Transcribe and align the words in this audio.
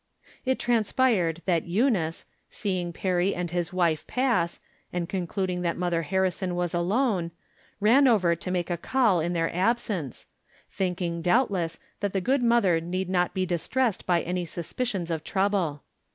It 0.45 0.57
transpired 0.57 1.43
that 1.45 1.65
Eunice, 1.67 2.25
seeing 2.49 2.91
Perry 2.91 3.35
and 3.35 3.51
his 3.51 3.71
wife 3.71 4.07
pass, 4.07 4.59
and 4.91 5.07
concluding 5.07 5.61
that 5.61 5.77
Mother 5.77 6.01
Harrison 6.01 6.55
was 6.55 6.73
alone, 6.73 7.29
ran 7.79 8.07
over 8.07 8.35
to 8.35 8.49
make 8.49 8.71
a 8.71 8.77
call 8.77 9.19
in 9.19 9.33
their 9.33 9.55
ab 9.55 9.77
sence, 9.77 10.25
thinking, 10.71 11.21
doubtless,. 11.21 11.77
that 11.99 12.13
the 12.13 12.19
good 12.19 12.41
mother 12.41 12.81
need 12.81 13.09
not 13.09 13.35
be 13.35 13.45
distressed 13.45 14.07
by 14.07 14.23
any 14.23 14.47
suspicions 14.47 15.11
of 15.11 15.23
trouble. 15.23 15.83